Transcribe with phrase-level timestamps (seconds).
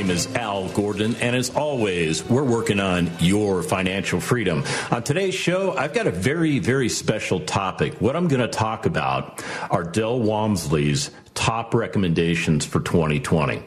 [0.00, 4.64] Name is Al Gordon, and as always, we're working on your financial freedom.
[4.90, 8.00] On today's show, I've got a very, very special topic.
[8.00, 13.62] What I'm going to talk about are Del Walmsley's top recommendations for 2020.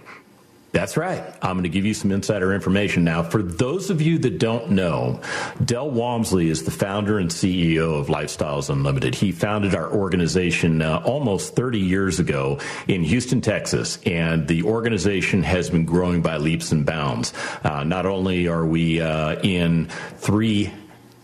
[0.74, 1.24] That's right.
[1.40, 3.04] I'm going to give you some insider information.
[3.04, 5.22] Now, for those of you that don't know,
[5.64, 9.14] Del Walmsley is the founder and CEO of Lifestyles Unlimited.
[9.14, 15.44] He founded our organization uh, almost 30 years ago in Houston, Texas, and the organization
[15.44, 17.34] has been growing by leaps and bounds.
[17.64, 19.86] Uh, not only are we uh, in
[20.18, 20.74] three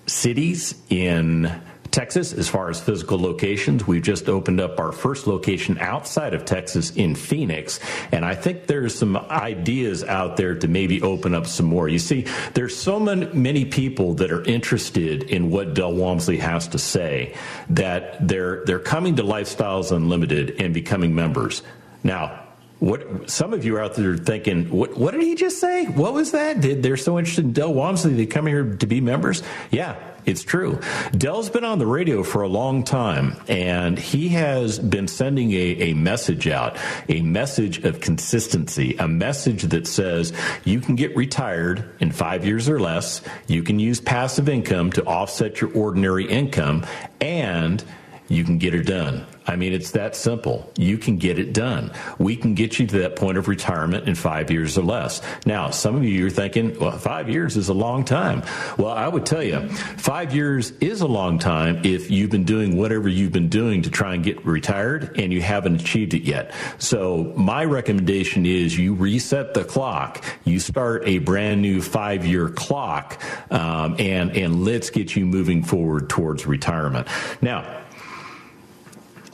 [0.05, 1.51] cities in
[1.91, 6.45] Texas, as far as physical locations, we've just opened up our first location outside of
[6.45, 7.79] Texas in Phoenix.
[8.11, 11.89] And I think there's some ideas out there to maybe open up some more.
[11.89, 16.77] You see, there's so many, people that are interested in what Del Walmsley has to
[16.77, 17.35] say
[17.71, 21.61] that they're, they're coming to Lifestyles Unlimited and becoming members.
[22.03, 22.39] Now,
[22.79, 25.85] what some of you out there are thinking, what, what did he just say?
[25.85, 26.61] What was that?
[26.61, 29.43] Did, They're so interested in Del Walmsley, they come here to be members?
[29.69, 29.97] Yeah,
[30.29, 30.79] it's true.
[31.11, 35.55] Del's been on the radio for a long time, and he has been sending a,
[35.55, 36.77] a message out,
[37.09, 40.31] a message of consistency, a message that says
[40.65, 45.03] you can get retired in five years or less, you can use passive income to
[45.05, 46.85] offset your ordinary income,
[47.19, 47.83] and
[48.27, 49.25] you can get it done.
[49.49, 50.71] I mean, it's that simple.
[50.77, 51.91] You can get it done.
[52.19, 55.23] We can get you to that point of retirement in five years or less.
[55.43, 58.43] Now, some of you are thinking, well, five years is a long time.
[58.77, 62.77] Well, I would tell you, five years is a long time if you've been doing
[62.77, 66.53] whatever you've been doing to try and get retired and you haven't achieved it yet.
[66.77, 70.23] So, my recommendation is you reset the clock.
[70.43, 73.19] You start a brand new five year clock,
[73.51, 77.07] um, and, and let's get you moving forward towards retirement.
[77.41, 77.79] Now,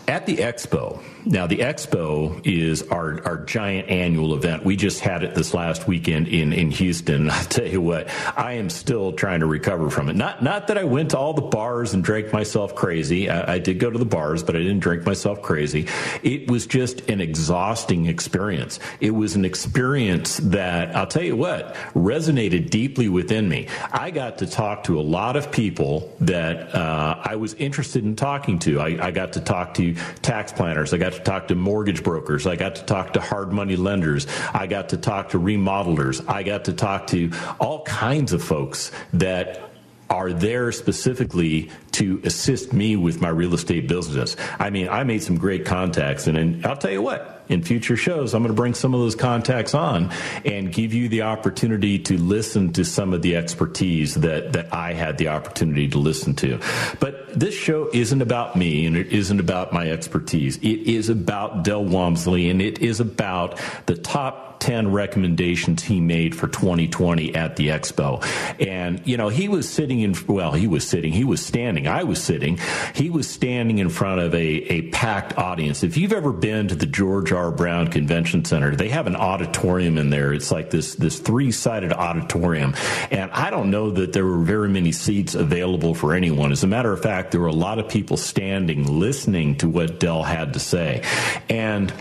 [0.07, 4.63] at the expo, now the expo is our, our giant annual event.
[4.63, 7.29] We just had it this last weekend in, in Houston.
[7.29, 10.15] I'll tell you what, I am still trying to recover from it.
[10.15, 13.29] Not not that I went to all the bars and drank myself crazy.
[13.29, 15.87] I, I did go to the bars, but I didn't drink myself crazy.
[16.21, 18.79] It was just an exhausting experience.
[18.99, 23.67] It was an experience that I'll tell you what resonated deeply within me.
[23.91, 28.15] I got to talk to a lot of people that uh, I was interested in
[28.15, 28.79] talking to.
[28.79, 30.93] I, I got to talk to tax planners.
[30.93, 32.47] I got to talk to mortgage brokers.
[32.47, 34.27] I got to talk to hard money lenders.
[34.53, 36.27] I got to talk to remodelers.
[36.27, 39.69] I got to talk to all kinds of folks that
[40.09, 44.35] are there specifically to assist me with my real estate business.
[44.59, 47.95] I mean, I made some great contacts, and, and I'll tell you what, in future
[47.95, 50.11] shows, I'm going to bring some of those contacts on
[50.43, 54.93] and give you the opportunity to listen to some of the expertise that, that I
[54.93, 56.59] had the opportunity to listen to.
[56.99, 60.57] But this show isn't about me and it isn't about my expertise.
[60.57, 66.33] It is about Del Walmsley and it is about the top 10 recommendations he made
[66.33, 68.25] for 2020 at the expo.
[68.59, 72.01] And, you know, he was sitting in, well, he was sitting, he was standing I
[72.01, 72.57] was sitting,
[72.95, 75.83] he was standing in front of a, a packed audience.
[75.83, 77.51] If you've ever been to the George R.
[77.51, 80.33] Brown Convention Center, they have an auditorium in there.
[80.33, 82.73] It's like this, this three sided auditorium.
[83.11, 86.51] And I don't know that there were very many seats available for anyone.
[86.51, 89.99] As a matter of fact, there were a lot of people standing listening to what
[89.99, 91.03] Del had to say.
[91.49, 91.93] And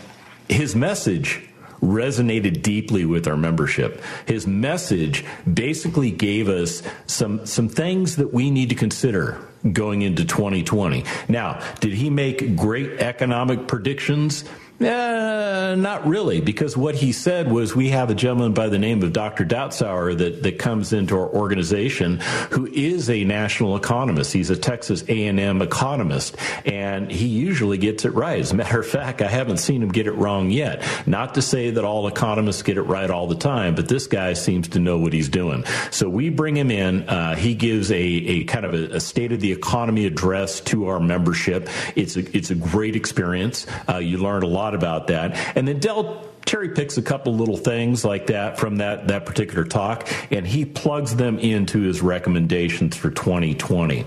[0.49, 1.47] his message
[1.85, 4.03] resonated deeply with our membership.
[4.27, 9.39] His message basically gave us some some things that we need to consider
[9.73, 11.05] going into 2020.
[11.29, 14.45] Now, did he make great economic predictions?
[14.81, 19.13] Not really, because what he said was we have a gentleman by the name of
[19.13, 19.45] Dr.
[19.45, 24.33] Dotzour that, that comes into our organization who is a national economist.
[24.33, 28.41] He's a Texas A&M economist, and he usually gets it right.
[28.41, 30.83] As a matter of fact, I haven't seen him get it wrong yet.
[31.07, 34.33] Not to say that all economists get it right all the time, but this guy
[34.33, 35.65] seems to know what he's doing.
[35.91, 37.09] So we bring him in.
[37.09, 40.87] Uh, he gives a, a kind of a, a, state of the economy address to
[40.87, 41.69] our membership.
[41.95, 43.67] It's a, it's a great experience.
[43.87, 45.37] Uh, you learn a lot lot about that.
[45.57, 49.65] And then Del Terry picks a couple little things like that from that, that particular
[49.65, 54.07] talk, and he plugs them into his recommendations for 2020.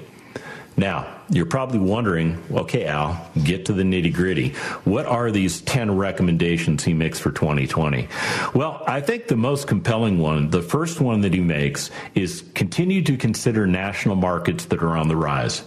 [0.79, 4.49] Now, you're probably wondering, okay, Al, get to the nitty gritty.
[4.83, 8.07] What are these 10 recommendations he makes for 2020?
[8.53, 13.01] Well, I think the most compelling one, the first one that he makes, is continue
[13.03, 15.63] to consider national markets that are on the rise.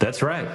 [0.00, 0.48] That's right.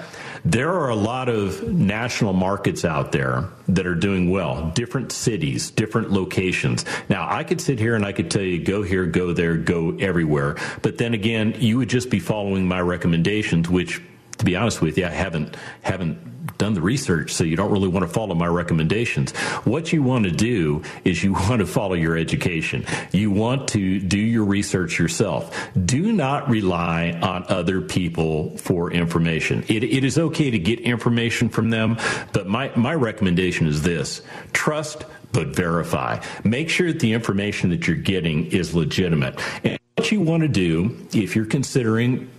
[0.46, 5.72] There are a lot of national markets out there that are doing well, different cities,
[5.72, 6.84] different locations.
[7.08, 9.96] Now, I could sit here and I could tell you go here, go there, go
[10.00, 10.58] everywhere.
[10.82, 14.02] But then again, you would just be following my recommendations, which
[14.38, 17.88] to be honest with you, I haven't haven't done the research, so you don't really
[17.88, 19.32] want to follow my recommendations.
[19.66, 22.86] What you want to do is you want to follow your education.
[23.12, 25.70] You want to do your research yourself.
[25.86, 29.64] Do not rely on other people for information.
[29.68, 31.98] It, it is okay to get information from them,
[32.34, 34.22] but my, my recommendation is this
[34.52, 36.24] trust but verify.
[36.44, 39.40] Make sure that the information that you're getting is legitimate.
[39.64, 42.30] And what you want to do if you're considering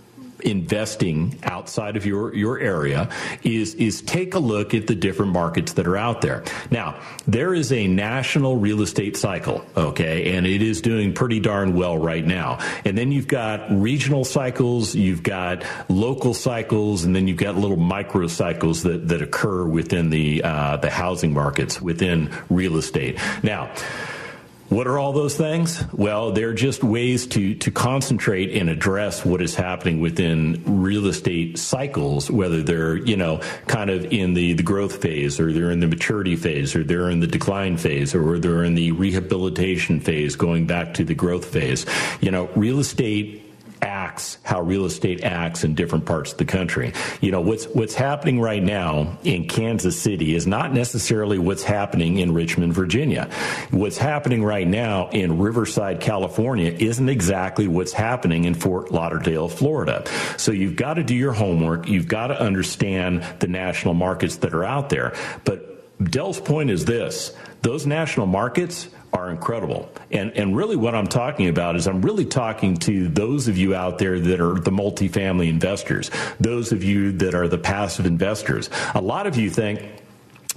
[0.45, 3.09] investing outside of your, your area
[3.43, 6.43] is, is take a look at the different markets that are out there.
[6.71, 11.75] Now, there is a national real estate cycle, okay, and it is doing pretty darn
[11.75, 12.59] well right now.
[12.85, 17.77] And then you've got regional cycles, you've got local cycles, and then you've got little
[17.77, 23.19] micro cycles that, that occur within the, uh, the housing markets within real estate.
[23.43, 23.73] Now,
[24.69, 25.83] what are all those things?
[25.93, 31.59] Well, they're just ways to, to concentrate and address what is happening within real estate
[31.59, 35.81] cycles, whether they're, you know, kind of in the, the growth phase or they're in
[35.81, 40.35] the maturity phase or they're in the decline phase or they're in the rehabilitation phase
[40.35, 41.85] going back to the growth phase.
[42.19, 43.44] You know, real estate
[43.81, 46.93] acts, how real estate acts in different parts of the country.
[47.21, 52.17] You know, what's what's happening right now in Kansas City is not necessarily what's happening
[52.17, 53.29] in Richmond, Virginia.
[53.71, 60.03] What's happening right now in Riverside, California isn't exactly what's happening in Fort Lauderdale, Florida.
[60.37, 64.53] So you've got to do your homework, you've got to understand the national markets that
[64.53, 65.13] are out there.
[65.43, 65.75] But
[66.11, 69.89] Del's point is this those national markets are incredible.
[70.11, 73.75] And and really what I'm talking about is I'm really talking to those of you
[73.75, 78.69] out there that are the multifamily investors, those of you that are the passive investors.
[78.93, 79.81] A lot of you think,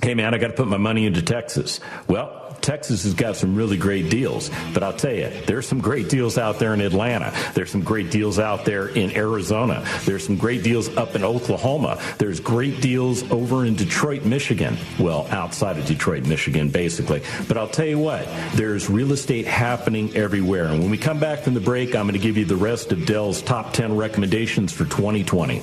[0.03, 3.55] "Hey man, I got to put my money into Texas." Well, Texas has got some
[3.55, 4.51] really great deals.
[4.75, 7.33] But I'll tell you, there's some great deals out there in Atlanta.
[7.55, 9.83] There's some great deals out there in Arizona.
[10.05, 11.99] There's some great deals up in Oklahoma.
[12.19, 14.77] There's great deals over in Detroit, Michigan.
[15.01, 17.23] Well, outside of Detroit, Michigan, basically.
[17.49, 20.67] But I'll tell you what, there's real estate happening everywhere.
[20.67, 22.93] And when we come back from the break, I'm going to give you the rest
[22.93, 25.63] of Del's top 10 recommendations for 2020.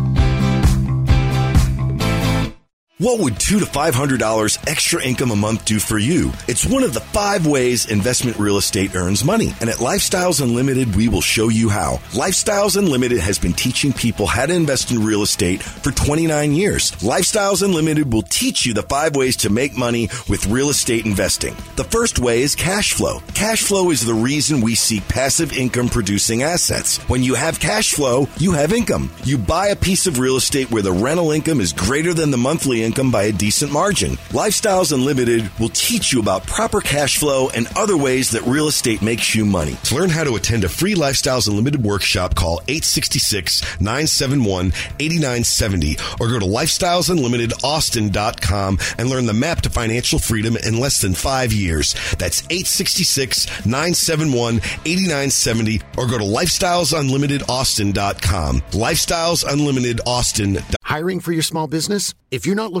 [3.01, 6.31] What would two to five hundred dollars extra income a month do for you?
[6.47, 9.55] It's one of the five ways investment real estate earns money.
[9.59, 11.93] And at Lifestyles Unlimited, we will show you how.
[12.11, 16.91] Lifestyles Unlimited has been teaching people how to invest in real estate for 29 years.
[17.01, 21.55] Lifestyles Unlimited will teach you the five ways to make money with real estate investing.
[21.77, 23.23] The first way is cash flow.
[23.33, 26.99] Cash flow is the reason we seek passive income producing assets.
[27.09, 29.11] When you have cash flow, you have income.
[29.23, 32.37] You buy a piece of real estate where the rental income is greater than the
[32.37, 34.17] monthly income income by a decent margin.
[34.31, 39.01] Lifestyles Unlimited will teach you about proper cash flow and other ways that real estate
[39.01, 39.77] makes you money.
[39.83, 46.27] To learn how to attend a free Lifestyles Unlimited workshop, call 866 971 8970 or
[46.27, 51.95] go to lifestylesunlimitedaustin.com and learn the map to financial freedom in less than five years.
[52.17, 58.61] That's 866 971 8970 or go to lifestylesunlimitedaustin.com.
[58.61, 60.65] Lifestylesunlimitedaustin.com.
[60.83, 62.13] Hiring for your small business?
[62.31, 62.80] If you're not looking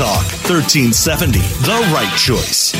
[0.00, 2.72] Talk 1370, the right choice.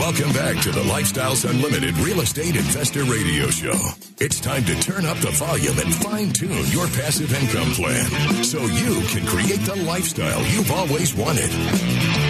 [0.00, 3.78] Welcome back to the Lifestyles Unlimited Real Estate Investor Radio Show.
[4.18, 8.60] It's time to turn up the volume and fine tune your passive income plan so
[8.62, 12.27] you can create the lifestyle you've always wanted.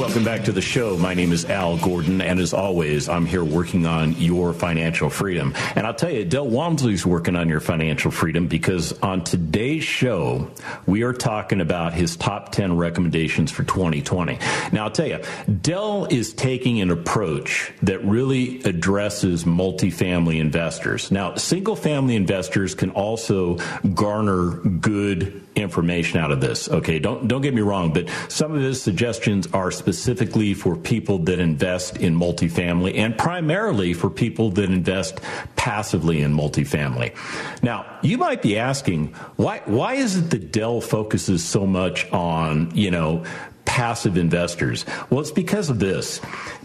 [0.00, 0.96] Welcome back to the show.
[0.96, 5.52] My name is Al Gordon, and as always, I'm here working on your financial freedom.
[5.76, 10.50] And I'll tell you, Del Walmsley's working on your financial freedom because on today's show,
[10.86, 14.38] we are talking about his top 10 recommendations for 2020.
[14.72, 15.18] Now, I'll tell you,
[15.60, 21.10] Del is taking an approach that really addresses multifamily investors.
[21.10, 23.58] Now, single family investors can also
[23.92, 26.68] garner good information out of this.
[26.68, 31.18] Okay, don't don't get me wrong, but some of his suggestions are specifically for people
[31.20, 35.20] that invest in multifamily and primarily for people that invest
[35.56, 37.14] passively in multifamily.
[37.62, 42.70] Now, you might be asking, why why is it that Del focuses so much on,
[42.74, 43.24] you know,
[43.64, 44.84] passive investors?
[45.08, 46.20] Well, it's because of this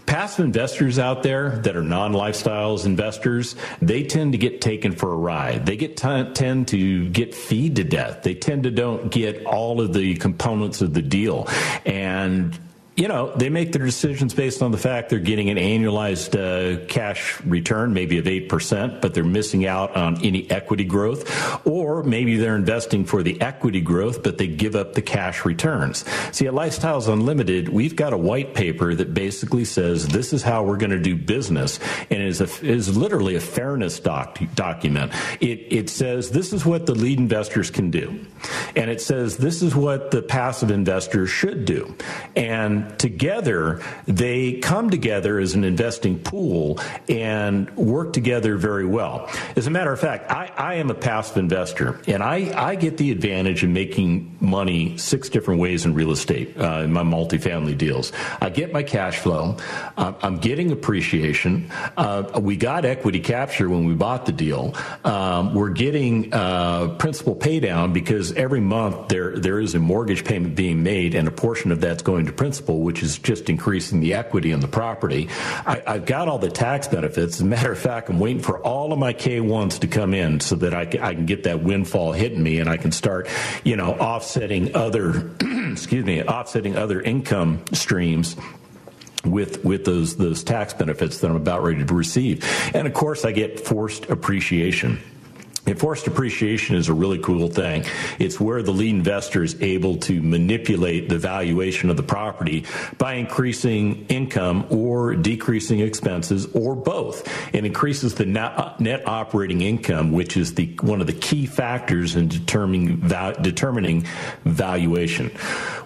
[0.06, 5.16] passive investors out there that are non-lifestyles investors, they tend to get taken for a
[5.16, 5.66] ride.
[5.66, 8.22] They get t- tend to get feed to death.
[8.22, 11.48] They tend to don't get all of the components of the deal.
[11.84, 12.58] And
[12.96, 16.82] you know, they make their decisions based on the fact they're getting an annualized uh,
[16.86, 21.66] cash return, maybe of 8%, but they're missing out on any equity growth.
[21.66, 26.06] Or maybe they're investing for the equity growth, but they give up the cash returns.
[26.32, 30.64] See, at Lifestyles Unlimited, we've got a white paper that basically says this is how
[30.64, 35.12] we're going to do business and is, a, is literally a fairness doc, document.
[35.42, 38.24] It, it says this is what the lead investors can do.
[38.74, 41.94] And it says this is what the passive investors should do.
[42.34, 49.28] And together they come together as an investing pool and work together very well.
[49.56, 52.98] As a matter of fact, I, I am a passive investor and I, I, get
[52.98, 57.76] the advantage of making money six different ways in real estate uh, in my multifamily
[57.78, 58.12] deals.
[58.40, 59.56] I get my cash flow,
[59.96, 61.70] I'm getting appreciation.
[61.96, 64.74] Uh, we got equity capture when we bought the deal.
[65.04, 70.24] Um, we're getting uh, principal pay down because every month there there is a mortgage
[70.24, 74.00] payment being made and a portion of that's going to principal which is just increasing
[74.00, 75.28] the equity in the property.
[75.66, 77.36] I, have got all the tax benefits.
[77.36, 80.40] As a matter of fact, I'm waiting for all of my K1s to come in
[80.40, 83.28] so that I can, I can get that windfall hitting me and I can start,
[83.64, 85.30] you know, offsetting other,
[85.72, 88.36] excuse me, offsetting other income streams
[89.24, 92.44] with with those those tax benefits that I'm about ready to receive.
[92.74, 95.00] And of course, I get forced appreciation.
[95.66, 97.84] Enforced appreciation is a really cool thing.
[98.18, 102.64] It's where the lead investor is able to manipulate the valuation of the property
[102.98, 107.28] by increasing income or decreasing expenses or both.
[107.52, 112.28] It increases the net operating income, which is the one of the key factors in
[112.28, 113.00] determining
[113.42, 114.06] determining
[114.44, 115.32] valuation.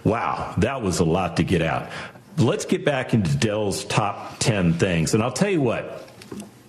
[0.05, 1.89] Wow, that was a lot to get out.
[2.37, 5.15] Let's get back into Del's top 10 things.
[5.15, 6.10] And I'll tell you what,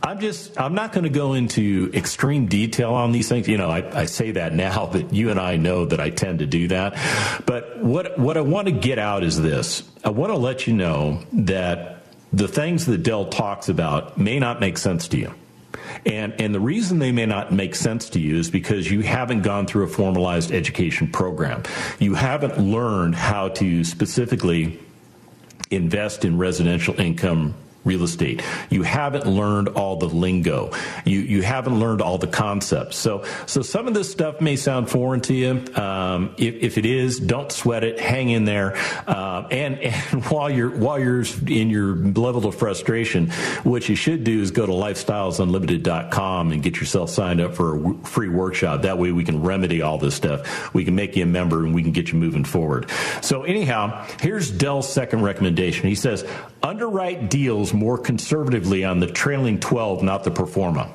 [0.04, 3.48] I'm just, I'm not going to go into extreme detail on these things.
[3.48, 6.40] You know, I, I, say that now, but you and I know that I tend
[6.40, 6.98] to do that.
[7.46, 9.84] But what, what I want to get out is this.
[10.04, 12.04] I want to let you know that
[12.34, 15.34] the things that Del talks about may not make sense to you.
[16.06, 19.42] And, and the reason they may not make sense to you is because you haven't
[19.42, 21.64] gone through a formalized education program.
[22.00, 24.80] You haven't learned how to specifically
[25.70, 28.44] invest in residential income real estate.
[28.70, 30.72] You haven't learned all the lingo.
[31.06, 32.98] You you haven't learned all the concepts.
[32.98, 35.66] So so some of this stuff may sound foreign to you.
[35.76, 38.00] Um, if, if it is, don't sweat it.
[38.00, 38.76] Hang in there.
[39.08, 43.32] Uh, and and while you're while you're in your level of frustration,
[43.64, 47.94] what you should do is go to lifestylesunlimited.com and get yourself signed up for a
[48.04, 48.84] free workshop.
[48.84, 50.74] That way we can remedy all this stuff.
[50.74, 52.90] We can make you a member and we can get you moving forward.
[53.22, 55.88] So anyhow, here's Del's second recommendation.
[55.88, 56.26] He says
[56.64, 60.92] underwrite deals more conservatively on the trailing 12, not the pro forma.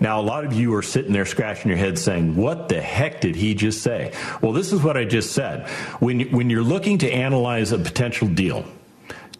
[0.00, 3.20] Now, a lot of you are sitting there scratching your head saying, What the heck
[3.20, 4.12] did he just say?
[4.40, 5.68] Well, this is what I just said.
[6.00, 8.64] When, when you're looking to analyze a potential deal,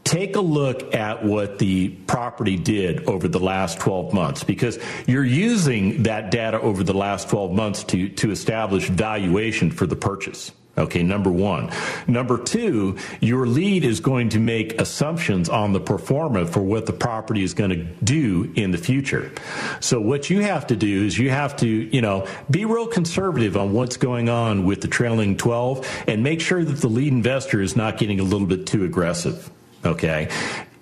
[0.05, 5.25] take a look at what the property did over the last 12 months because you're
[5.25, 10.53] using that data over the last 12 months to, to establish valuation for the purchase.
[10.77, 11.71] Okay, number one.
[12.09, 16.87] Number two, your lead is going to make assumptions on the pro forma for what
[16.87, 19.31] the property is going to do in the future.
[19.79, 23.57] So what you have to do is you have to, you know, be real conservative
[23.57, 27.61] on what's going on with the trailing 12 and make sure that the lead investor
[27.61, 29.51] is not getting a little bit too aggressive.
[29.85, 30.29] Okay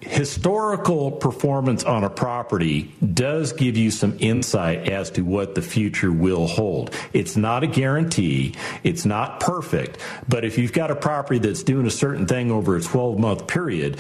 [0.03, 6.11] historical performance on a property does give you some insight as to what the future
[6.11, 6.95] will hold.
[7.13, 8.55] It's not a guarantee.
[8.83, 9.99] It's not perfect.
[10.29, 13.47] But if you've got a property that's doing a certain thing over a 12 month
[13.47, 13.99] period,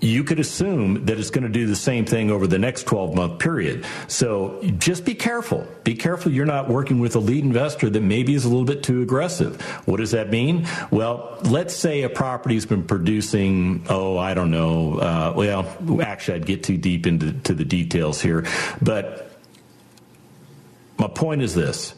[0.00, 3.14] you could assume that it's going to do the same thing over the next 12
[3.14, 3.84] month period.
[4.08, 5.66] So just be careful.
[5.84, 8.82] Be careful you're not working with a lead investor that maybe is a little bit
[8.82, 9.60] too aggressive.
[9.86, 10.66] What does that mean?
[10.90, 14.98] Well, let's say a property's been producing, oh, I don't know.
[14.98, 18.46] Uh, well, actually, I'd get too deep into to the details here.
[18.80, 19.30] But
[20.98, 21.94] my point is this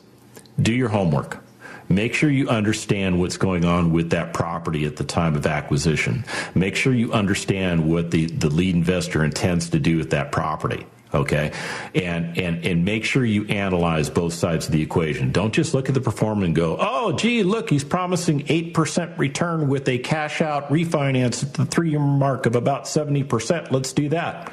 [0.61, 1.42] do your homework
[1.95, 6.25] Make sure you understand what's going on with that property at the time of acquisition.
[6.55, 10.87] Make sure you understand what the, the lead investor intends to do with that property
[11.15, 11.53] okay?
[11.95, 15.33] And and and make sure you analyze both sides of the equation.
[15.33, 19.69] Don't just look at the performance and go oh gee look he's promising 8% return
[19.69, 24.09] with a cash out refinance at the three year mark of about 70% let's do
[24.09, 24.53] that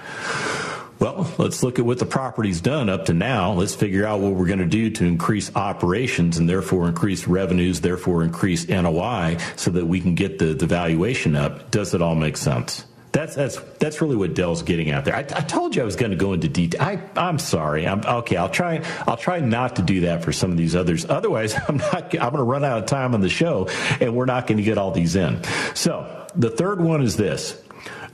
[1.00, 3.54] well, let's look at what the property's done up to now.
[3.54, 7.82] Let's figure out what we're going to do to increase operations and therefore increase revenues,
[7.82, 11.72] therefore increase NOI so that we can get the, the valuation up.
[11.72, 12.86] Does it all make sense?
[13.12, 15.16] That's that's that's really what Del's getting at there.
[15.16, 16.82] I, I told you I was going to go into detail.
[16.82, 17.88] I, I'm sorry.
[17.88, 18.36] I'm okay.
[18.36, 18.84] I'll try.
[19.08, 21.06] I'll try not to do that for some of these others.
[21.10, 22.14] Otherwise, I'm not.
[22.14, 23.68] I'm going to run out of time on the show,
[24.00, 25.44] and we're not going to get all these in.
[25.74, 27.60] So the third one is this: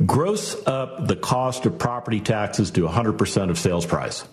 [0.06, 4.26] gross up the cost of property taxes to 100% of sales price.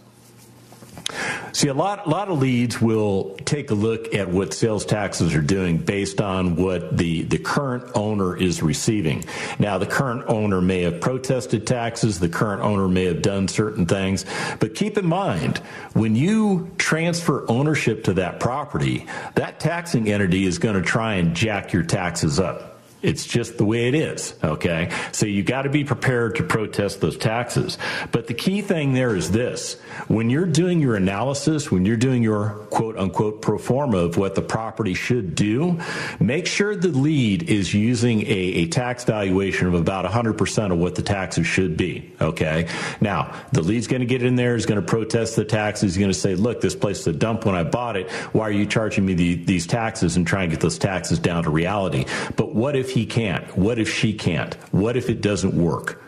[1.53, 5.35] See, a lot, a lot of leads will take a look at what sales taxes
[5.35, 9.25] are doing based on what the, the current owner is receiving.
[9.59, 13.85] Now, the current owner may have protested taxes, the current owner may have done certain
[13.85, 14.25] things,
[14.61, 15.59] but keep in mind,
[15.93, 21.37] when you transfer ownership to that property, that taxing entity is going to try and
[21.37, 22.72] jack your taxes up.
[23.03, 24.35] It's just the way it is.
[24.43, 24.91] Okay.
[25.11, 27.79] So you got to be prepared to protest those taxes.
[28.13, 29.75] But the key thing there is this.
[30.09, 34.35] When you're doing your analysis, when you're doing your quote unquote pro forma of what
[34.35, 35.81] the property should do,
[36.21, 40.95] make sure the lead is using a, a tax valuation of about 100% of what
[40.95, 42.13] the taxes should be.
[42.21, 42.69] Okay.
[43.01, 45.95] Now, the lead's going to get in there, is going to protest the taxes.
[45.95, 48.11] He's going to say, look, this place is a dump when I bought it.
[48.33, 51.45] Why are you charging me the, these taxes and try and get those taxes down
[51.45, 52.05] to reality?
[52.37, 53.45] But what if he can't?
[53.57, 54.55] What if she can't?
[54.73, 56.03] What if it doesn't work?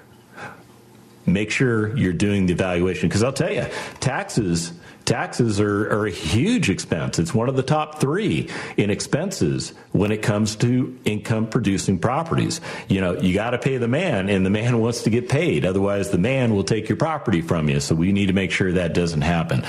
[1.26, 3.66] Make sure you're doing the evaluation because I'll tell you,
[4.00, 4.72] taxes
[5.04, 7.18] taxes are, are, a huge expense.
[7.18, 12.60] It's one of the top three in expenses when it comes to income producing properties.
[12.88, 15.64] You know, you got to pay the man, and the man wants to get paid.
[15.64, 17.80] Otherwise, the man will take your property from you.
[17.80, 19.64] So we need to make sure that doesn't happen.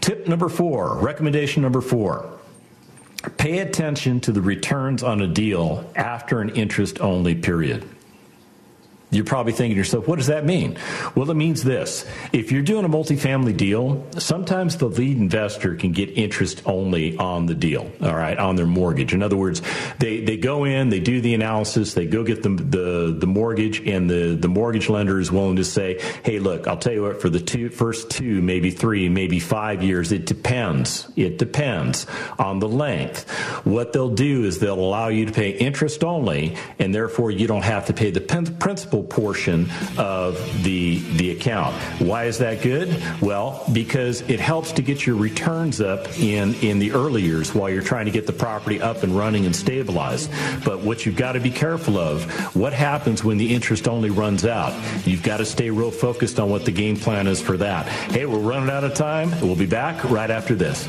[0.00, 2.39] Tip number four, recommendation number four.
[3.36, 7.86] Pay attention to the returns on a deal after an interest only period.
[9.12, 10.78] You're probably thinking to yourself, what does that mean?
[11.16, 12.06] Well, it means this.
[12.32, 17.46] If you're doing a multifamily deal, sometimes the lead investor can get interest only on
[17.46, 19.12] the deal, all right, on their mortgage.
[19.12, 19.62] In other words,
[19.98, 23.80] they, they go in, they do the analysis, they go get the, the, the mortgage,
[23.80, 27.20] and the, the mortgage lender is willing to say, hey, look, I'll tell you what,
[27.20, 31.10] for the two, first two, maybe three, maybe five years, it depends.
[31.16, 32.06] It depends
[32.38, 33.28] on the length.
[33.66, 37.64] What they'll do is they'll allow you to pay interest only, and therefore you don't
[37.64, 41.74] have to pay the principal portion of the the account.
[42.00, 43.02] Why is that good?
[43.20, 47.70] Well, because it helps to get your returns up in in the early years while
[47.70, 50.30] you're trying to get the property up and running and stabilized.
[50.64, 54.44] But what you've got to be careful of, what happens when the interest only runs
[54.44, 54.72] out?
[55.06, 57.86] You've got to stay real focused on what the game plan is for that.
[57.86, 59.30] Hey, we're running out of time.
[59.40, 60.88] We'll be back right after this.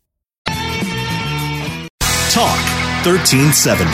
[2.41, 2.57] Talk
[3.05, 3.85] 1370.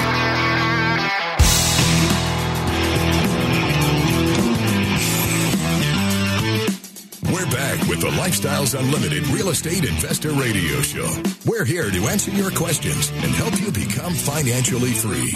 [7.30, 11.14] We're back with the Lifestyles Unlimited Real Estate Investor Radio Show.
[11.46, 15.34] We're here to answer your questions and help you become financially free.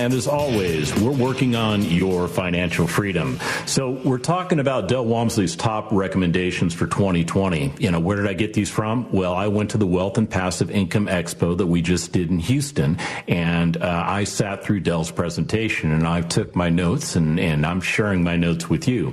[0.00, 3.38] And as always, we're working on your financial freedom.
[3.66, 7.74] So we're talking about Del Walmsley's top recommendations for 2020.
[7.78, 9.12] You know, where did I get these from?
[9.12, 12.38] Well, I went to the Wealth and Passive Income Expo that we just did in
[12.38, 12.96] Houston,
[13.28, 17.82] and uh, I sat through Del's presentation and I took my notes and, and I'm
[17.82, 19.12] sharing my notes with you.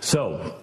[0.00, 0.54] So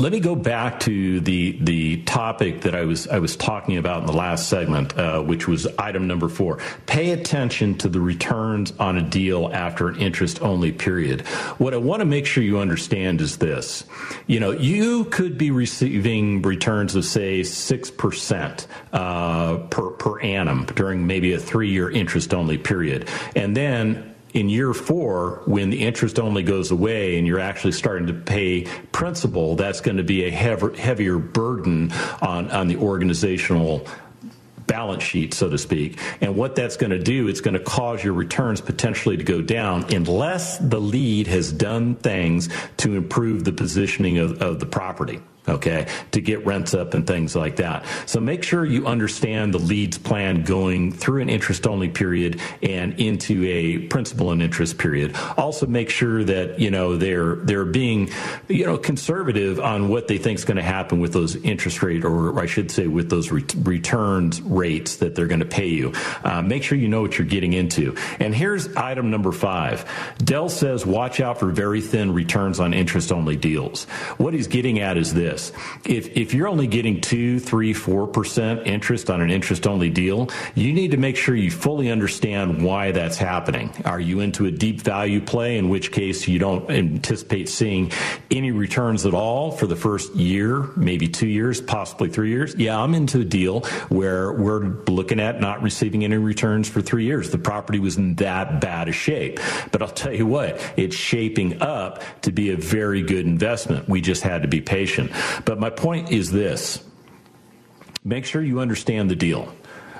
[0.00, 4.00] let me go back to the the topic that I was I was talking about
[4.00, 6.58] in the last segment, uh, which was item number four.
[6.86, 11.20] Pay attention to the returns on a deal after an interest only period.
[11.58, 13.84] What I want to make sure you understand is this:
[14.26, 20.64] you know, you could be receiving returns of say six percent uh, per per annum
[20.74, 25.80] during maybe a three year interest only period, and then in year four, when the
[25.80, 28.62] interest only goes away and you're actually starting to pay
[28.92, 33.86] principal, that's going to be a heavier burden on, on the organizational
[34.66, 35.98] balance sheet, so to speak.
[36.20, 39.42] And what that's going to do, it's going to cause your returns potentially to go
[39.42, 45.20] down unless the lead has done things to improve the positioning of, of the property
[45.48, 47.84] okay, to get rents up and things like that.
[48.06, 52.98] So make sure you understand the leads plan going through an interest only period and
[53.00, 55.16] into a principal and interest period.
[55.36, 58.10] Also make sure that, you know, they're they're being,
[58.48, 62.04] you know, conservative on what they think is going to happen with those interest rate
[62.04, 65.92] or I should say with those re- returns rates that they're going to pay you.
[66.24, 67.96] Uh, make sure you know what you're getting into.
[68.18, 70.16] And here's item number 5.
[70.18, 73.84] Del says watch out for very thin returns on interest only deals.
[74.18, 75.52] What he's getting at is this this.
[75.84, 80.28] If, if you're only getting two, three, four percent interest on an interest only deal,
[80.54, 83.70] you need to make sure you fully understand why that's happening.
[83.84, 87.92] Are you into a deep value play, in which case you don't anticipate seeing
[88.30, 92.54] any returns at all for the first year, maybe two years, possibly three years?
[92.56, 97.04] Yeah, I'm into a deal where we're looking at not receiving any returns for three
[97.04, 97.30] years.
[97.30, 99.38] The property was in that bad a shape.
[99.72, 103.88] But I'll tell you what, it's shaping up to be a very good investment.
[103.88, 105.10] We just had to be patient.
[105.44, 106.84] But my point is this
[108.04, 109.54] make sure you understand the deal.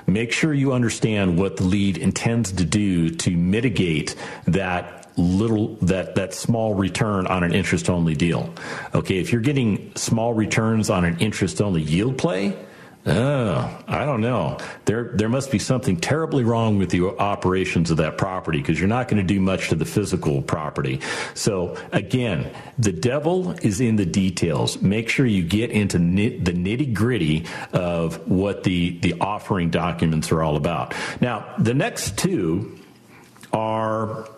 [0.07, 4.15] Make sure you understand what the lead intends to do to mitigate
[4.47, 8.53] that little that that small return on an interest only deal.
[8.95, 12.57] Okay, if you're getting small returns on an interest only yield play,
[13.03, 14.59] Oh, I don't know.
[14.85, 18.87] There, there must be something terribly wrong with the operations of that property because you're
[18.87, 21.01] not going to do much to the physical property.
[21.33, 24.83] So again, the devil is in the details.
[24.83, 30.31] Make sure you get into nit, the nitty gritty of what the the offering documents
[30.31, 30.93] are all about.
[31.21, 32.77] Now, the next two
[33.51, 34.29] are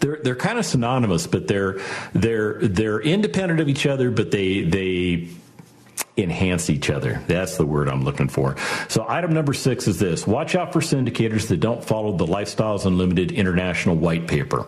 [0.00, 1.78] they're they're kind of synonymous, but they're
[2.14, 5.28] they're they're independent of each other, but they they
[6.22, 7.22] enhance each other.
[7.26, 8.56] That's the word I'm looking for.
[8.88, 12.86] So, item number six is this watch out for syndicators that don't follow the Lifestyles
[12.86, 14.66] Unlimited International White Paper.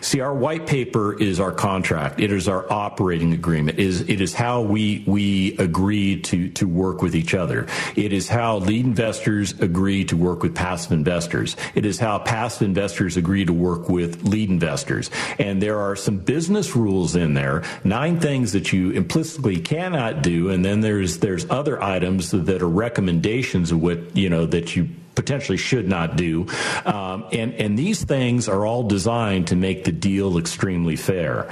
[0.00, 4.20] See, our white paper is our contract, it is our operating agreement, it is, it
[4.20, 7.66] is how we, we agree to, to work with each other.
[7.96, 11.56] It is how lead investors agree to work with passive investors.
[11.74, 15.10] It is how passive investors agree to work with lead investors.
[15.38, 20.50] And there are some business rules in there, nine things that you implicitly cannot do,
[20.50, 24.88] and then there's there's other items that are recommendations of what you know that you
[25.14, 26.46] potentially should not do.
[26.84, 31.50] Um, and, and these things are all designed to make the deal extremely fair.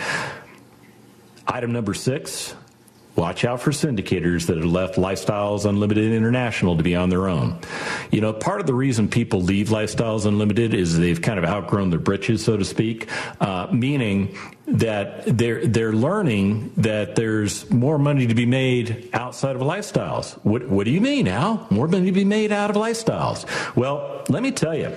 [1.47, 2.55] Item number six
[3.17, 7.59] Watch out for syndicators that have left Lifestyles Unlimited International to be on their own.
[8.11, 11.91] You know, part of the reason people leave Lifestyles Unlimited is they've kind of outgrown
[11.91, 13.09] their britches, so to speak,
[13.41, 19.63] uh, meaning that they're they're learning that there's more money to be made outside of
[19.63, 20.35] lifestyles.
[20.45, 21.67] What what do you mean, Al?
[21.71, 23.45] More money to be made out of lifestyles?
[23.75, 24.95] Well, let me tell you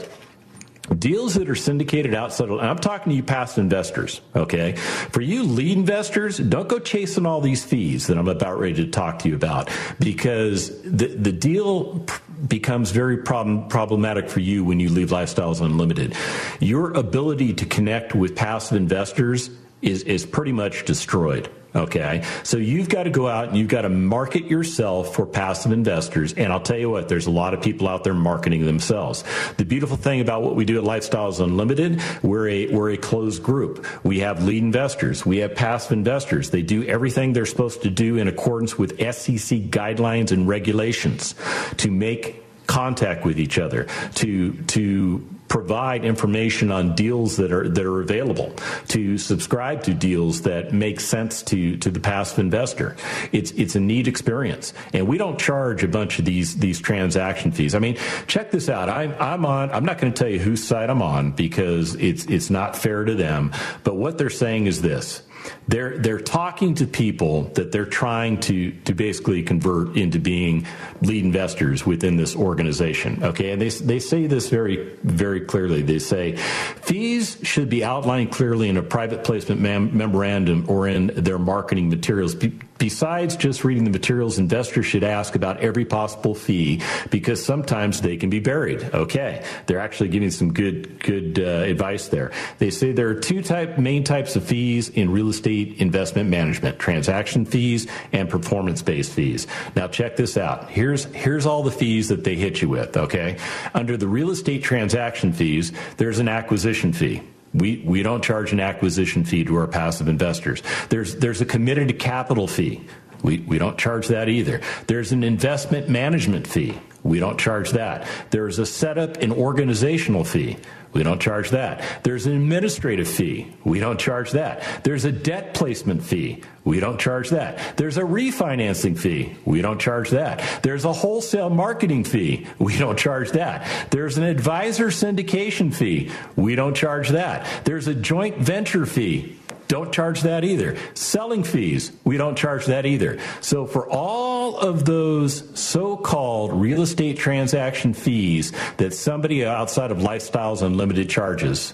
[1.00, 4.74] deals that are syndicated outside of, I'm talking to you past investors, okay?
[5.12, 8.88] For you lead investors, don't go chasing all these fees that I'm about ready to
[8.88, 9.69] talk to you about
[10.00, 12.06] because the, the deal
[12.48, 16.15] becomes very problem, problematic for you when you leave Lifestyles Unlimited.
[16.60, 19.50] Your ability to connect with passive investors
[19.82, 21.50] is, is pretty much destroyed.
[21.76, 22.24] Okay.
[22.44, 26.34] So you've got to go out and you've got to market yourself for passive investors.
[26.34, 29.24] And I'll tell you what, there's a lot of people out there marketing themselves.
[29.58, 33.42] The beautiful thing about what we do at Lifestyles Unlimited, we're a, we're a closed
[33.42, 33.86] group.
[34.04, 35.26] We have lead investors.
[35.26, 36.52] We have passive investors.
[36.52, 41.34] They do everything they're supposed to do in accordance with SEC guidelines and regulations
[41.78, 47.86] to make contact with each other, to, to provide information on deals that are that
[47.86, 48.52] are available,
[48.88, 52.96] to subscribe to deals that make sense to to the passive investor.
[53.32, 57.52] It's it's a neat experience, and we don't charge a bunch of these these transaction
[57.52, 57.76] fees.
[57.76, 58.89] I mean, check this out.
[58.89, 59.70] I'm I'm on.
[59.70, 63.06] I'm not going to tell you whose side I'm on because it's it's not fair
[63.06, 63.52] to them.
[63.84, 65.22] But what they're saying is this
[65.67, 70.65] they're they're talking to people that they're trying to to basically convert into being
[71.01, 73.23] lead investors within this organization.
[73.23, 75.82] Okay, and they they say this very very clearly.
[75.82, 81.08] They say fees should be outlined clearly in a private placement mem- memorandum or in
[81.08, 82.36] their marketing materials.
[82.78, 86.82] Besides just reading the materials, investors should ask about every possible fee
[87.12, 88.84] because sometimes they can be buried.
[88.94, 92.32] Okay, they're actually giving some good good uh, advice there.
[92.58, 96.80] They say there are two type main types of fees in real estate investment management:
[96.80, 99.48] transaction fees and performance-based fees.
[99.76, 100.70] Now check this out.
[100.70, 102.98] Here's here's all the fees that they hit you with.
[102.98, 103.38] Okay,
[103.74, 107.22] under the real estate transaction fees, there's an acquisition fee.
[107.54, 110.63] We, we don't charge an acquisition fee to our passive investors.
[110.89, 112.86] There's, there's a committed capital fee.
[113.22, 114.62] We, we don't charge that either.
[114.88, 116.78] There's an investment management fee.
[117.04, 118.08] We don't charge that.
[118.32, 120.58] There's a setup and organizational fee.
[120.93, 122.03] We don't charge that.
[122.03, 123.53] There's an administrative fee.
[123.63, 124.84] We don't charge that.
[124.84, 126.43] There's a debt placement fee.
[126.63, 127.77] We don't charge that.
[127.77, 129.36] There's a refinancing fee.
[129.43, 130.63] We don't charge that.
[130.63, 132.47] There's a wholesale marketing fee.
[132.60, 133.89] We don't charge that.
[133.89, 136.12] There's an advisor syndication fee.
[136.36, 137.65] We don't charge that.
[137.65, 139.38] There's a joint venture fee.
[139.67, 140.78] Don't charge that either.
[140.93, 143.19] Selling fees, we don't charge that either.
[143.41, 150.62] So for all of those so-called real estate transaction fees that somebody outside of Lifestyles
[150.62, 151.73] Unlimited charges,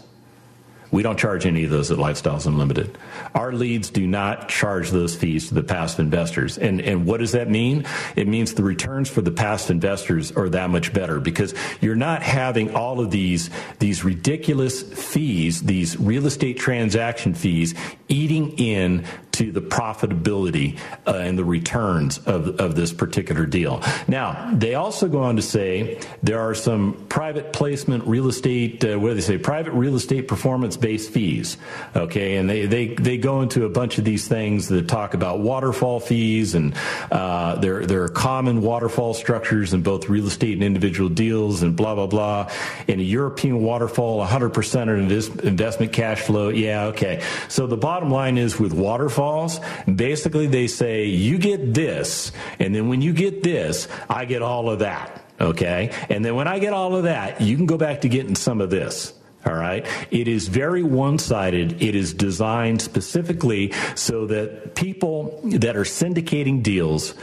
[0.91, 2.97] we don't charge any of those at Lifestyles Unlimited.
[3.35, 6.57] Our leads do not charge those fees to the past investors.
[6.57, 7.85] And, and what does that mean?
[8.15, 12.23] It means the returns for the past investors are that much better because you're not
[12.23, 13.49] having all of these,
[13.79, 17.75] these ridiculous fees, these real estate transaction fees
[18.07, 19.05] eating in
[19.39, 23.81] to the profitability uh, and the returns of, of this particular deal.
[24.05, 28.99] Now, they also go on to say there are some private placement real estate, uh,
[28.99, 31.55] what do they say, private real estate performance based fees.
[31.95, 35.39] Okay, and they, they, they go into a bunch of these things that talk about
[35.39, 36.75] waterfall fees, and
[37.09, 41.77] uh, there, there are common waterfall structures in both real estate and individual deals, and
[41.77, 42.51] blah, blah, blah.
[42.89, 46.49] In a European waterfall, 100% of this investment cash flow.
[46.49, 47.23] Yeah, okay.
[47.47, 49.59] So the bottom line is with waterfall, calls.
[49.85, 54.69] Basically, they say, you get this, and then when you get this, I get all
[54.69, 55.23] of that.
[55.39, 55.91] Okay?
[56.09, 58.59] And then when I get all of that, you can go back to getting some
[58.59, 59.13] of this.
[59.45, 59.87] All right.
[60.11, 61.81] It is very one sided.
[61.81, 67.13] It is designed specifically so that people that are syndicating deals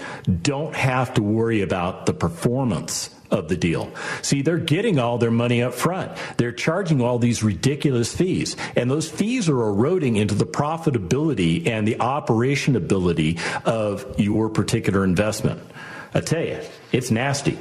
[0.42, 3.93] don't have to worry about the performance of the deal.
[4.23, 6.12] See, they're getting all their money up front.
[6.37, 11.87] They're charging all these ridiculous fees, and those fees are eroding into the profitability and
[11.87, 15.61] the operation ability of your particular investment.
[16.15, 16.61] I tell you,
[16.93, 17.59] it's nasty.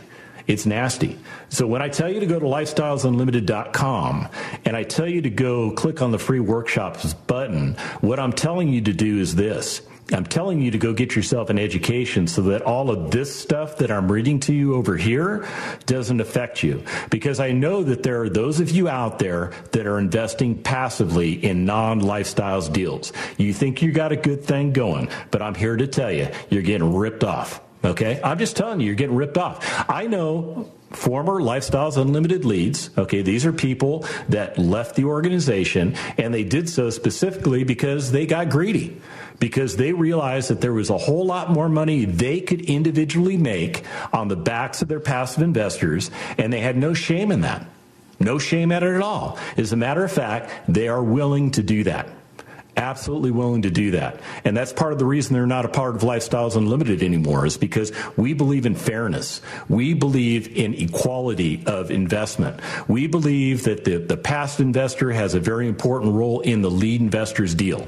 [0.48, 1.18] It's nasty.
[1.50, 4.28] So when I tell you to go to lifestylesunlimited.com
[4.64, 8.70] and I tell you to go click on the free workshops button, what I'm telling
[8.70, 9.82] you to do is this.
[10.12, 13.78] I'm telling you to go get yourself an education so that all of this stuff
[13.78, 15.48] that I'm reading to you over here
[15.88, 16.84] doesn't affect you.
[17.10, 21.44] Because I know that there are those of you out there that are investing passively
[21.44, 23.14] in non lifestyles deals.
[23.38, 26.62] You think you got a good thing going, but I'm here to tell you, you're
[26.62, 27.62] getting ripped off.
[27.84, 28.20] Okay.
[28.24, 29.86] I'm just telling you, you're getting ripped off.
[29.90, 32.90] I know former Lifestyles Unlimited leads.
[32.98, 38.26] Okay, these are people that left the organization and they did so specifically because they
[38.26, 39.00] got greedy.
[39.40, 43.84] Because they realized that there was a whole lot more money they could individually make
[44.14, 47.66] on the backs of their passive investors, and they had no shame in that.
[48.20, 49.38] No shame at it at all.
[49.58, 52.08] As a matter of fact, they are willing to do that
[52.78, 54.20] absolutely willing to do that.
[54.44, 57.58] And that's part of the reason they're not a part of Lifestyles Unlimited anymore is
[57.58, 59.42] because we believe in fairness.
[59.70, 62.60] We believe in equality of investment.
[62.88, 67.02] We believe that the, the past investor has a very important role in the lead
[67.02, 67.88] investor's deal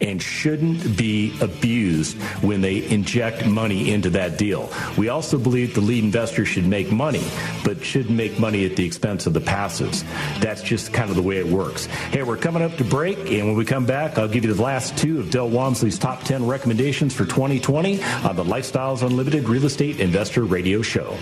[0.00, 4.70] and shouldn't be abused when they inject money into that deal.
[4.96, 7.24] We also believe the lead investor should make money,
[7.64, 10.04] but shouldn't make money at the expense of the passives.
[10.40, 11.86] That's just kind of the way it works.
[11.86, 14.62] Hey, we're coming up to break, and when we come back, I'll give you the
[14.62, 19.64] last two of Del Walmsley's top 10 recommendations for 2020 on the Lifestyles Unlimited Real
[19.64, 21.16] Estate Investor Radio Show.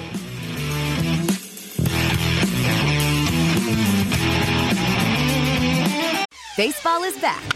[6.56, 7.55] Baseball is back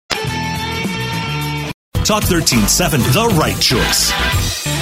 [2.03, 4.80] Talk 13.7, the right choice.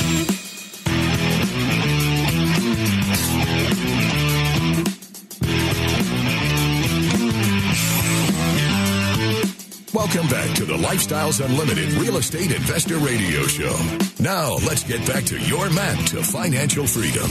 [10.00, 13.78] Welcome back to the Lifestyles Unlimited Real Estate Investor Radio Show.
[14.18, 17.30] Now, let's get back to your map to financial freedom.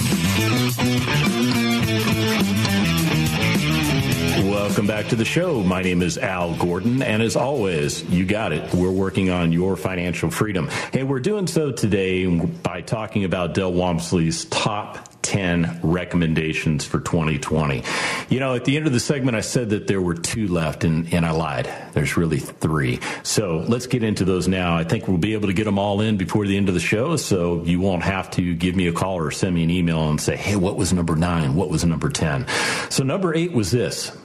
[4.52, 5.62] Welcome back to the show.
[5.62, 8.74] My name is Al Gordon, and as always, you got it.
[8.74, 10.68] We're working on your financial freedom.
[10.92, 17.84] And we're doing so today by talking about Del Walmsley's top 10 recommendations for 2020.
[18.30, 20.84] You know, at the end of the segment, I said that there were two left,
[20.84, 21.70] and, and I lied.
[21.92, 22.98] There's really three.
[23.24, 24.78] So let's get into those now.
[24.78, 26.80] I think we'll be able to get them all in before the end of the
[26.80, 30.08] show, so you won't have to give me a call or send me an email
[30.08, 31.54] and say, hey, what was number nine?
[31.54, 32.46] What was number 10?
[32.88, 34.16] So number eight was this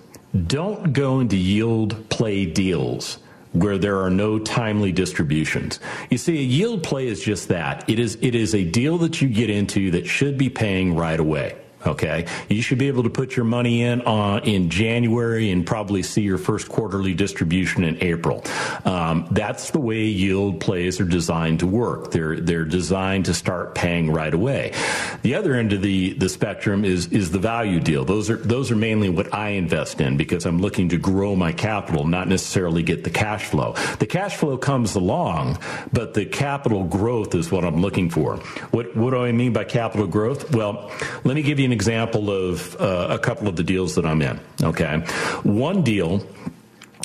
[0.47, 3.19] don't go into yield play deals
[3.53, 5.79] where there are no timely distributions.
[6.09, 7.87] You see, a yield play is just that.
[7.89, 11.19] It is, it is a deal that you get into that should be paying right
[11.19, 11.55] away.
[11.85, 16.01] Okay, you should be able to put your money in on in January and probably
[16.01, 18.43] see your first quarterly distribution in April.
[18.85, 22.11] Um, that's the way yield plays are designed to work.
[22.11, 24.73] They're they're designed to start paying right away.
[25.23, 28.05] The other end of the the spectrum is is the value deal.
[28.05, 31.51] Those are those are mainly what I invest in because I'm looking to grow my
[31.51, 33.73] capital, not necessarily get the cash flow.
[33.99, 35.59] The cash flow comes along,
[35.91, 38.37] but the capital growth is what I'm looking for.
[38.71, 40.55] What what do I mean by capital growth?
[40.55, 40.89] Well,
[41.25, 44.21] let me give you an example of uh, a couple of the deals that I'm
[44.21, 44.39] in.
[44.63, 44.99] Okay.
[45.43, 46.25] One deal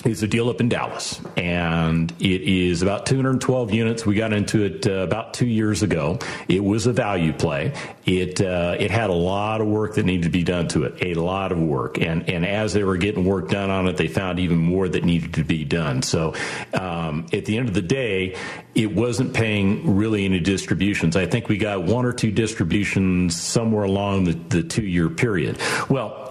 [0.04, 4.06] is a deal up in Dallas, and it is about 212 units.
[4.06, 6.18] We got into it uh, about two years ago.
[6.48, 7.72] It was a value play.
[8.04, 11.02] It uh, it had a lot of work that needed to be done to it,
[11.02, 14.08] a lot of work, and and as they were getting work done on it, they
[14.08, 16.02] found even more that needed to be done.
[16.02, 16.34] So
[16.74, 18.36] um, at the end of the day,
[18.74, 21.16] it wasn't paying really any distributions.
[21.16, 25.58] I think we got one or two distributions somewhere along the, the two year period.
[25.88, 26.27] Well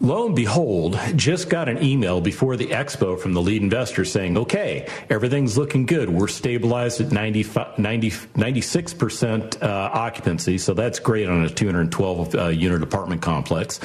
[0.00, 4.36] lo and behold, just got an email before the expo from the lead investor saying,
[4.36, 6.10] okay, everything's looking good.
[6.10, 7.44] We're stabilized at 90,
[7.78, 13.80] 90, 96% uh, occupancy, so that's great on a 212 uh, unit apartment complex.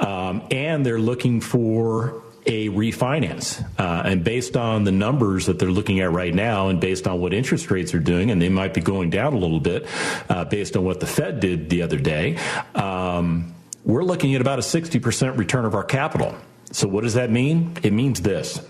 [0.00, 3.64] Um, and they're looking for a refinance.
[3.78, 7.20] Uh, and based on the numbers that they're looking at right now and based on
[7.20, 9.86] what interest rates are doing, and they might be going down a little bit
[10.28, 12.36] uh, based on what the Fed did the other day,
[12.74, 13.54] um,
[13.84, 16.34] we're looking at about a 60% return of our capital.
[16.72, 17.76] So what does that mean?
[17.82, 18.60] It means this.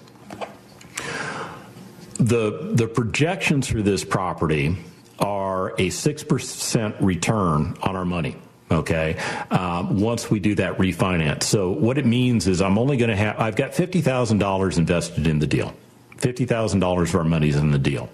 [2.18, 4.76] The, the projections for this property
[5.18, 8.36] are a 6% return on our money
[8.70, 9.16] okay
[9.50, 13.16] um, once we do that refinance so what it means is i'm only going to
[13.16, 15.74] have i've got $50000 invested in the deal
[16.18, 18.08] $50,000 of our money's in the deal.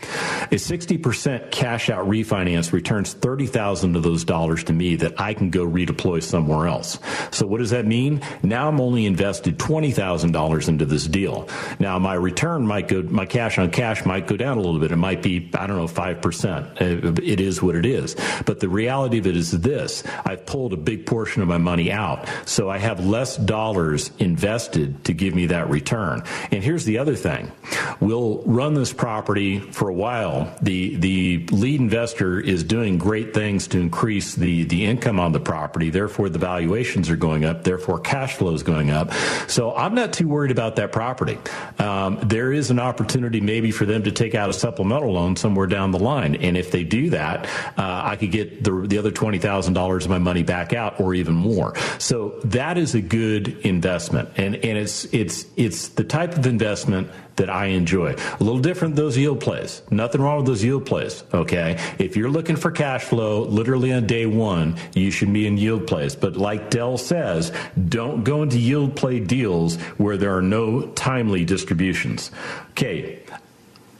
[0.44, 5.50] A 60% cash out refinance returns 30,000 of those dollars to me that I can
[5.50, 6.98] go redeploy somewhere else.
[7.30, 8.22] So what does that mean?
[8.42, 11.48] Now I'm only invested $20,000 into this deal.
[11.78, 14.92] Now my return might go, my cash on cash might go down a little bit.
[14.92, 17.20] It might be, I don't know, 5%.
[17.20, 18.16] It is what it is.
[18.46, 20.02] But the reality of it is this.
[20.24, 22.28] I've pulled a big portion of my money out.
[22.44, 26.22] So I have less dollars invested to give me that return.
[26.50, 27.52] And here's the other thing
[27.98, 30.54] we'll run this property for a while.
[30.62, 35.40] The the lead investor is doing great things to increase the the income on the
[35.40, 35.90] property.
[35.90, 37.64] Therefore, the valuations are going up.
[37.64, 39.12] Therefore, cash flow is going up.
[39.48, 41.38] So I'm not too worried about that property.
[41.78, 45.66] Um, there is an opportunity maybe for them to take out a supplemental loan somewhere
[45.66, 49.10] down the line, and if they do that, uh, I could get the the other
[49.10, 51.76] twenty thousand dollars of my money back out, or even more.
[51.98, 57.10] So that is a good investment, and and it's it's it's the type of investment
[57.40, 58.14] that I enjoy.
[58.14, 59.80] A little different those yield plays.
[59.90, 61.24] Nothing wrong with those yield plays.
[61.32, 61.78] Okay.
[61.98, 65.86] If you're looking for cash flow literally on day one, you should be in yield
[65.86, 66.14] plays.
[66.14, 67.50] But like Del says,
[67.88, 72.30] don't go into yield play deals where there are no timely distributions.
[72.72, 73.20] Okay.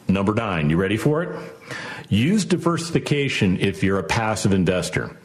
[0.07, 1.39] Number nine, you ready for it?
[2.11, 5.17] Use diversification if you're a passive investor.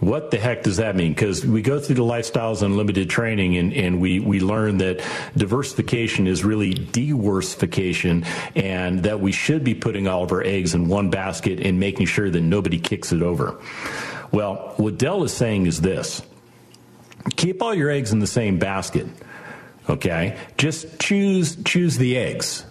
[0.00, 1.12] What the heck does that mean?
[1.12, 5.04] Because we go through the Lifestyles Unlimited training and, and we, we learn that
[5.36, 8.24] diversification is really diversification
[8.54, 12.06] and that we should be putting all of our eggs in one basket and making
[12.06, 13.60] sure that nobody kicks it over.
[14.30, 16.22] Well, what Del is saying is this
[17.34, 19.06] keep all your eggs in the same basket.
[19.90, 20.38] Okay?
[20.58, 22.64] Just choose choose the eggs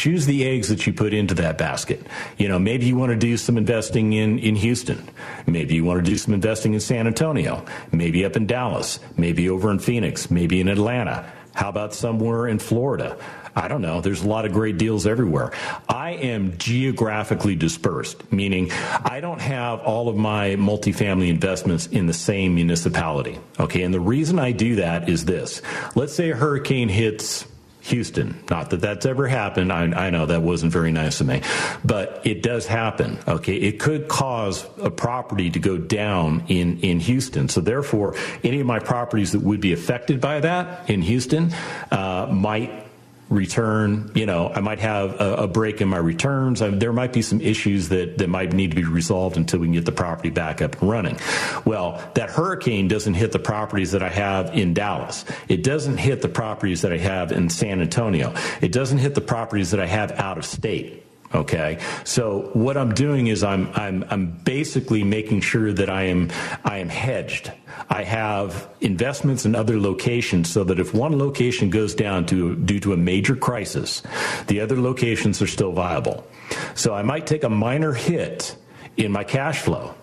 [0.00, 2.06] choose the eggs that you put into that basket.
[2.38, 5.06] You know, maybe you want to do some investing in, in Houston.
[5.46, 7.66] Maybe you want to do some investing in San Antonio.
[7.92, 8.98] Maybe up in Dallas.
[9.18, 10.30] Maybe over in Phoenix.
[10.30, 11.30] Maybe in Atlanta.
[11.52, 13.18] How about somewhere in Florida?
[13.54, 14.00] I don't know.
[14.00, 15.52] There's a lot of great deals everywhere.
[15.86, 22.14] I am geographically dispersed, meaning I don't have all of my multifamily investments in the
[22.14, 23.38] same municipality.
[23.58, 23.82] Okay.
[23.82, 25.60] And the reason I do that is this.
[25.94, 27.44] Let's say a hurricane hits
[27.82, 28.42] Houston.
[28.50, 29.72] Not that that's ever happened.
[29.72, 31.42] I, I, know that wasn't very nice of me,
[31.84, 33.18] but it does happen.
[33.26, 33.56] Okay.
[33.56, 37.48] It could cause a property to go down in, in Houston.
[37.48, 38.14] So therefore,
[38.44, 41.52] any of my properties that would be affected by that in Houston,
[41.90, 42.89] uh, might
[43.30, 46.60] return, you know, I might have a, a break in my returns.
[46.60, 49.68] I, there might be some issues that, that might need to be resolved until we
[49.68, 51.16] can get the property back up and running.
[51.64, 55.24] Well, that hurricane doesn't hit the properties that I have in Dallas.
[55.48, 58.34] It doesn't hit the properties that I have in San Antonio.
[58.60, 61.06] It doesn't hit the properties that I have out of state.
[61.32, 61.78] Okay.
[62.04, 66.28] So what I'm doing is I'm, I'm, I'm basically making sure that I am,
[66.64, 67.52] I am hedged.
[67.88, 72.80] I have investments in other locations so that if one location goes down to, due
[72.80, 74.02] to a major crisis,
[74.48, 76.26] the other locations are still viable.
[76.74, 78.56] So I might take a minor hit
[78.96, 79.94] in my cash flow,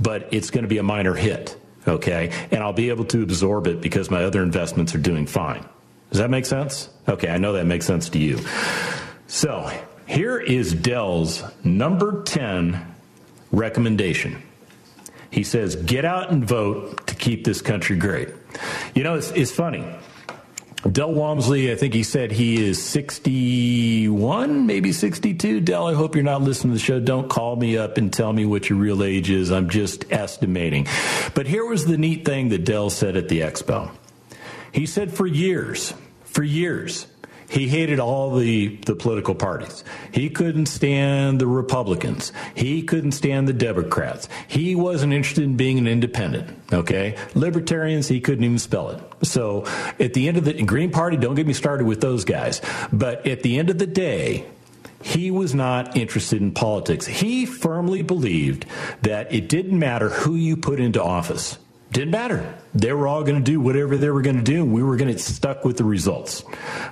[0.00, 1.58] but it's going to be a minor hit.
[1.88, 2.30] Okay.
[2.52, 5.68] And I'll be able to absorb it because my other investments are doing fine.
[6.10, 6.90] Does that make sense?
[7.08, 7.28] Okay.
[7.28, 8.38] I know that makes sense to you.
[9.26, 9.68] So
[10.12, 12.94] here is Del's number 10
[13.50, 14.42] recommendation.
[15.30, 18.28] He says, get out and vote to keep this country great.
[18.94, 19.86] You know, it's, it's funny.
[20.90, 25.60] Del Walmsley, I think he said he is 61, maybe 62.
[25.60, 27.00] Del, I hope you're not listening to the show.
[27.00, 29.50] Don't call me up and tell me what your real age is.
[29.50, 30.88] I'm just estimating.
[31.34, 33.90] But here was the neat thing that Del said at the expo.
[34.72, 35.94] He said for years,
[36.24, 37.06] for years,
[37.52, 39.84] he hated all the, the political parties.
[40.10, 42.32] He couldn't stand the Republicans.
[42.54, 44.26] He couldn't stand the Democrats.
[44.48, 46.58] He wasn't interested in being an independent.
[46.72, 47.14] Okay.
[47.34, 49.02] Libertarians, he couldn't even spell it.
[49.26, 49.66] So
[50.00, 52.62] at the end of the Green Party, don't get me started with those guys.
[52.90, 54.46] But at the end of the day,
[55.02, 57.06] he was not interested in politics.
[57.06, 58.64] He firmly believed
[59.02, 61.58] that it didn't matter who you put into office.
[61.92, 62.54] Didn't matter.
[62.74, 65.08] They were all going to do whatever they were going to do, we were going
[65.08, 66.42] to get stuck with the results.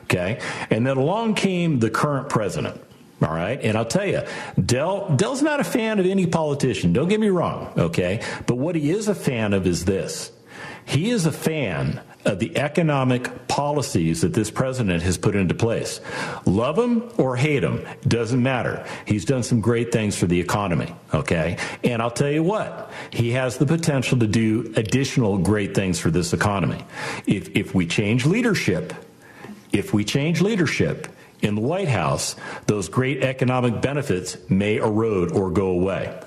[0.04, 0.40] Okay?
[0.68, 2.80] And then along came the current president.
[3.22, 3.60] All right.
[3.62, 4.22] And I'll tell you,
[4.62, 6.92] Del, Del's not a fan of any politician.
[6.92, 7.72] Don't get me wrong.
[7.76, 8.22] Okay.
[8.46, 10.32] But what he is a fan of is this.
[10.84, 16.00] He is a fan of the economic policies that this president has put into place.
[16.44, 18.84] Love him or hate him, doesn't matter.
[19.06, 21.56] He's done some great things for the economy, okay?
[21.82, 26.10] And I'll tell you what, he has the potential to do additional great things for
[26.10, 26.84] this economy.
[27.26, 28.92] If, if we change leadership,
[29.72, 31.08] if we change leadership,
[31.42, 36.20] in the White House, those great economic benefits may erode or go away.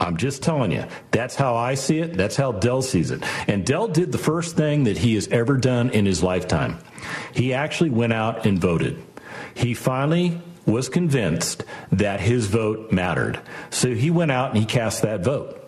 [0.00, 2.16] I'm just telling you, that's how I see it.
[2.16, 3.22] That's how Del sees it.
[3.48, 6.78] And Del did the first thing that he has ever done in his lifetime.
[7.32, 9.02] He actually went out and voted.
[9.54, 13.40] He finally was convinced that his vote mattered.
[13.70, 15.63] So he went out and he cast that vote.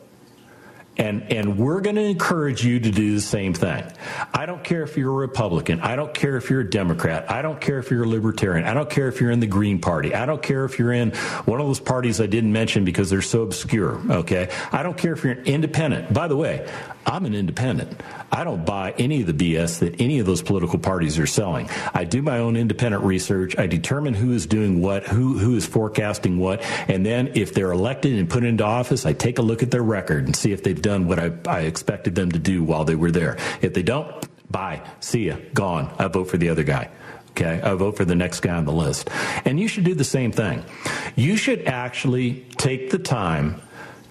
[0.99, 3.85] And, and we're going to encourage you to do the same thing.
[4.33, 5.81] I don't care if you're a Republican.
[5.81, 7.31] I don't care if you're a Democrat.
[7.31, 8.67] I don't care if you're a Libertarian.
[8.67, 10.15] I don't care if you're in the Green Party.
[10.15, 11.11] I don't care if you're in
[11.45, 14.01] one of those parties I didn't mention because they're so obscure.
[14.11, 14.49] Okay.
[14.73, 16.15] I don't care if you're an independent.
[16.15, 16.67] By the way,
[17.07, 18.01] I'm an independent.
[18.33, 21.71] I don't buy any of the BS that any of those political parties are selling.
[21.95, 23.57] I do my own independent research.
[23.57, 26.63] I determine who is doing what, who, who is forecasting what.
[26.89, 29.83] And then if they're elected and put into office, I take a look at their
[29.83, 32.95] record and see if they've done what I, I expected them to do while they
[32.95, 33.37] were there.
[33.61, 34.09] If they don't,
[34.49, 34.81] bye.
[35.01, 35.37] See ya.
[35.53, 35.93] Gone.
[35.99, 36.91] I vote for the other guy.
[37.31, 39.11] Okay, I vote for the next guy on the list.
[39.45, 40.65] And you should do the same thing.
[41.17, 43.61] You should actually take the time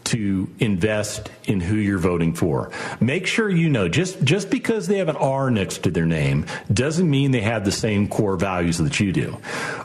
[0.06, 2.72] to invest in who you're voting for.
[3.00, 6.46] Make sure you know just just because they have an R next to their name
[6.72, 9.38] doesn't mean they have the same core values that you do.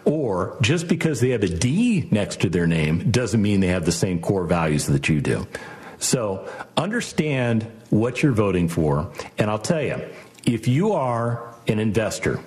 [0.05, 3.87] Or just because they have a D next to their name doesn't mean they have
[3.87, 5.47] the same core values that you do.
[6.01, 10.01] So, understand what you're voting for, and I'll tell you,
[10.45, 12.41] if you are an investor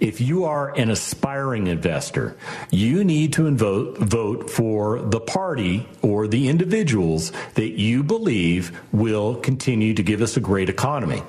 [0.00, 2.36] if you are an aspiring investor,
[2.70, 9.36] you need to vote, vote for the party or the individuals that you believe will
[9.36, 11.22] continue to give us a great economy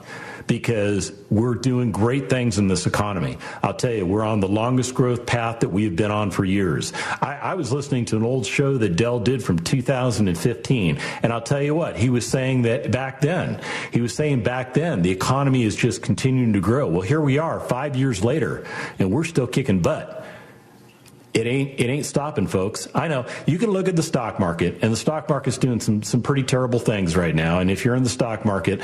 [0.47, 3.37] because we're doing great things in this economy.
[3.63, 6.93] I'll tell you, we're on the longest growth path that we've been on for years.
[7.21, 11.41] I, I, was listening to an old show that Del did from 2015, and I'll
[11.41, 15.11] tell you what, he was saying that back then, he was saying back then, the
[15.11, 16.87] economy is just continuing to grow.
[16.87, 18.65] Well, here we are, five years later,
[18.99, 20.25] and we're still kicking butt
[21.35, 22.87] it ain't it ain't stopping, folks.
[22.95, 26.01] I know you can look at the stock market, and the stock market's doing some
[26.01, 27.59] some pretty terrible things right now.
[27.59, 28.79] And if you're in the stock market,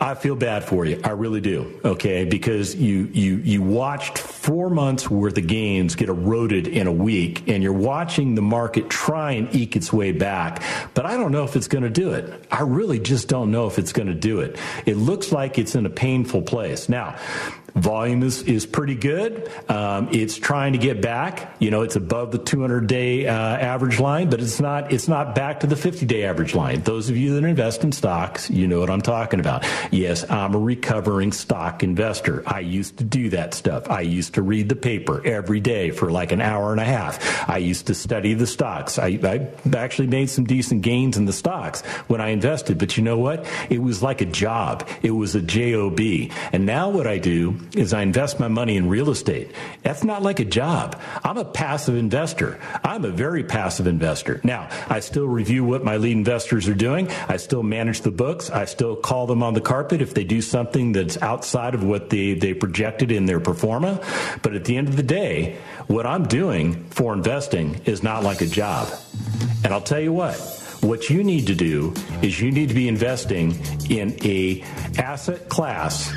[0.00, 1.00] I feel bad for you.
[1.02, 1.80] I really do.
[1.84, 6.92] Okay, because you you you watched four months worth of gains get eroded in a
[6.92, 10.62] week, and you're watching the market try and eke its way back.
[10.94, 12.46] But I don't know if it's going to do it.
[12.52, 14.56] I really just don't know if it's going to do it.
[14.86, 17.16] It looks like it's in a painful place now.
[17.74, 19.50] Volume is, is pretty good.
[19.68, 21.56] Um, it's trying to get back.
[21.58, 25.34] You know, it's above the 200 day uh, average line, but it's not it's not
[25.34, 26.82] back to the 50 day average line.
[26.82, 29.64] Those of you that invest in stocks, you know what I'm talking about.
[29.90, 32.42] Yes, I'm a recovering stock investor.
[32.46, 33.88] I used to do that stuff.
[33.90, 37.48] I used to read the paper every day for like an hour and a half.
[37.48, 38.98] I used to study the stocks.
[38.98, 43.02] I, I actually made some decent gains in the stocks when I invested, but you
[43.02, 43.46] know what?
[43.70, 44.86] It was like a job.
[45.02, 45.62] It was a job.
[46.52, 49.52] And now what I do is I invest my money in real estate.
[49.82, 51.00] That's not like a job.
[51.24, 52.60] I'm a passive investor.
[52.84, 54.40] I'm a very passive investor.
[54.44, 57.10] Now, I still review what my lead investors are doing.
[57.28, 58.50] I still manage the books.
[58.50, 62.10] I still call them on the carpet if they do something that's outside of what
[62.10, 64.00] they, they projected in their pro forma.
[64.42, 68.40] But at the end of the day, what I'm doing for investing is not like
[68.40, 68.88] a job.
[69.64, 70.36] And I'll tell you what,
[70.82, 73.56] what you need to do is you need to be investing
[73.88, 74.62] in a
[74.98, 76.12] asset class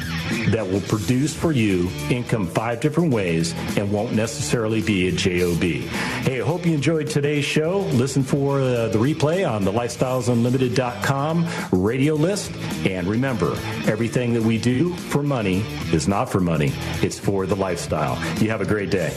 [0.49, 5.61] that will produce for you income five different ways and won't necessarily be a job.
[5.61, 7.79] Hey, I hope you enjoyed today's show.
[7.93, 12.51] Listen for uh, the replay on the lifestylesunlimited.com radio list.
[12.85, 13.51] And remember,
[13.87, 18.17] everything that we do for money is not for money, it's for the lifestyle.
[18.41, 19.11] You have a great day.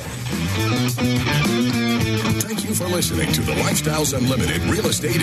[2.41, 5.23] Thank you for listening to the Lifestyles Unlimited Real Estate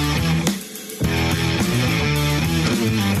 [2.81, 3.20] The